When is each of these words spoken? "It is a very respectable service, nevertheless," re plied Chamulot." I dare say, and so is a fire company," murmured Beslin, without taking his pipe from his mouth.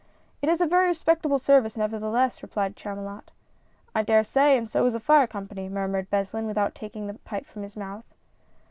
"It 0.41 0.49
is 0.49 0.61
a 0.61 0.65
very 0.65 0.87
respectable 0.87 1.37
service, 1.37 1.77
nevertheless," 1.77 2.41
re 2.41 2.49
plied 2.49 2.75
Chamulot." 2.75 3.29
I 3.95 4.01
dare 4.01 4.23
say, 4.23 4.57
and 4.57 4.67
so 4.67 4.83
is 4.87 4.95
a 4.95 4.99
fire 4.99 5.27
company," 5.27 5.69
murmured 5.69 6.09
Beslin, 6.09 6.47
without 6.47 6.73
taking 6.73 7.07
his 7.07 7.19
pipe 7.19 7.45
from 7.45 7.61
his 7.61 7.77
mouth. 7.77 8.11